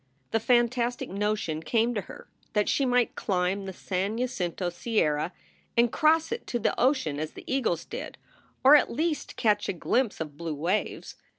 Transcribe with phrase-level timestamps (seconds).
[0.31, 5.31] The fantastic notion came to her that she might climb the San Jacinto sierra
[5.77, 8.17] and cross it to the ocean as the eagles did,
[8.63, 11.17] or at least catch a glimpse of blue waves.